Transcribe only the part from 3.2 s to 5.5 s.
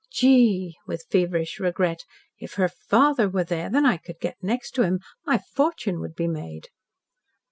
was there, and I could get next to him, my